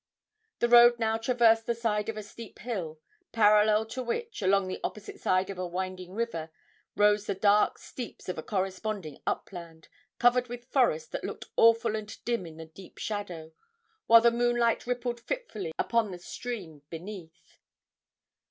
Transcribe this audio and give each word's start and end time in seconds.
The 0.57 0.67
road 0.67 0.97
now 0.97 1.17
traversed 1.17 1.67
the 1.67 1.75
side 1.75 2.09
of 2.09 2.17
a 2.17 2.23
steep 2.23 2.57
hill, 2.57 2.99
parallel 3.31 3.85
to 3.93 4.01
which, 4.01 4.41
along 4.41 4.67
the 4.67 4.79
opposite 4.83 5.19
side 5.21 5.51
of 5.51 5.59
a 5.59 5.67
winding 5.67 6.15
river, 6.15 6.49
rose 6.95 7.27
the 7.27 7.35
dark 7.35 7.77
steeps 7.77 8.27
of 8.27 8.39
a 8.39 8.41
corresponding 8.41 9.21
upland, 9.27 9.89
covered 10.17 10.47
with 10.47 10.65
forest 10.71 11.11
that 11.11 11.23
looked 11.23 11.51
awful 11.55 11.95
and 11.95 12.17
dim 12.25 12.47
in 12.47 12.57
the 12.57 12.65
deep 12.65 12.97
shadow, 12.97 13.53
while 14.07 14.21
the 14.21 14.31
moonlight 14.31 14.87
rippled 14.87 15.19
fitfully 15.19 15.71
upon 15.77 16.09
the 16.09 16.17
stream 16.17 16.81
beneath. 16.89 17.59